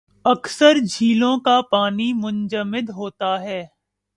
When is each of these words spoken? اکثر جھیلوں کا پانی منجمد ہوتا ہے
اکثر 0.25 0.77
جھیلوں 0.85 1.37
کا 1.39 1.61
پانی 1.71 2.11
منجمد 2.13 2.89
ہوتا 2.89 3.39
ہے 3.41 3.61